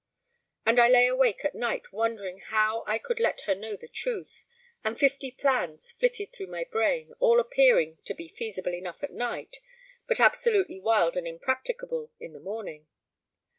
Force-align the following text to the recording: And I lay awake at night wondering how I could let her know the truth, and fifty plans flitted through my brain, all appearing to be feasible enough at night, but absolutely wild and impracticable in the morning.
And 0.65 0.79
I 0.79 0.87
lay 0.89 1.05
awake 1.05 1.45
at 1.45 1.53
night 1.53 1.93
wondering 1.93 2.39
how 2.39 2.83
I 2.87 2.97
could 2.97 3.19
let 3.19 3.41
her 3.41 3.53
know 3.53 3.75
the 3.75 3.87
truth, 3.87 4.45
and 4.83 4.97
fifty 4.97 5.29
plans 5.29 5.91
flitted 5.91 6.33
through 6.33 6.47
my 6.47 6.63
brain, 6.63 7.13
all 7.19 7.39
appearing 7.39 7.99
to 8.05 8.15
be 8.15 8.27
feasible 8.27 8.73
enough 8.73 9.03
at 9.03 9.13
night, 9.13 9.57
but 10.07 10.19
absolutely 10.19 10.79
wild 10.79 11.15
and 11.15 11.27
impracticable 11.27 12.09
in 12.19 12.33
the 12.33 12.39
morning. 12.39 12.87